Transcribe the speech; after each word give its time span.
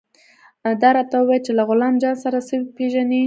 دا 0.81 0.89
راته 0.97 1.15
ووايه 1.19 1.43
چې 1.45 1.51
له 1.57 1.63
غلام 1.69 1.93
جان 2.01 2.15
سره 2.23 2.37
څه 2.47 2.55
پېژنې. 2.75 3.19